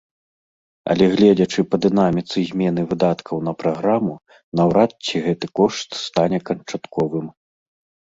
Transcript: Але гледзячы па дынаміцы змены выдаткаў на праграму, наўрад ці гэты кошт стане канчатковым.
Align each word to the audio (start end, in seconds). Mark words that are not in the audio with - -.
Але 0.93 1.05
гледзячы 1.15 1.63
па 1.73 1.79
дынаміцы 1.87 2.37
змены 2.53 2.81
выдаткаў 2.95 3.35
на 3.51 3.55
праграму, 3.61 4.13
наўрад 4.63 4.91
ці 5.05 5.25
гэты 5.29 5.45
кошт 5.63 5.89
стане 6.05 6.45
канчатковым. 6.51 7.25